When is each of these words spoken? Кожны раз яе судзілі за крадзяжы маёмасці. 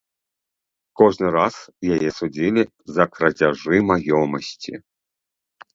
Кожны 1.01 1.27
раз 1.35 1.55
яе 1.97 2.09
судзілі 2.21 2.61
за 2.97 3.03
крадзяжы 3.17 3.75
маёмасці. 3.93 4.73